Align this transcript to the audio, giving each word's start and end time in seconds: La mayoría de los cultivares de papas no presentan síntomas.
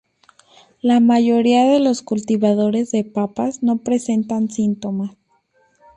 La 0.81 0.99
mayoría 0.99 1.65
de 1.65 1.79
los 1.79 2.01
cultivares 2.01 2.89
de 2.89 3.03
papas 3.03 3.61
no 3.61 3.77
presentan 3.83 4.49
síntomas. 4.49 5.11